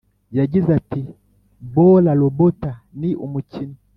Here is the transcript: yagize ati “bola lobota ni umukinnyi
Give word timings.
yagize 0.37 0.69
ati 0.79 1.01
“bola 1.73 2.11
lobota 2.19 2.69
ni 2.99 3.09
umukinnyi 3.25 3.79